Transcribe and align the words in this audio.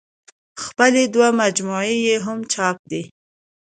خپلې 0.63 1.03
دوه 1.13 1.27
مجموعې 1.41 1.97
يې 2.05 2.15
هم 2.25 2.39
چاپ 2.53 2.77
دي 2.91 3.03